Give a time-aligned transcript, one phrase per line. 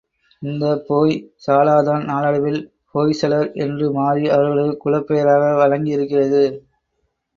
[0.41, 1.13] இந்தப் போய்
[1.43, 2.59] சாலாதான் நாளடைவில்
[2.93, 6.43] ஹோய்சலர் என்று மாறி அவர்களது குலப் பெயராக வழங்கியிருக்கிறது.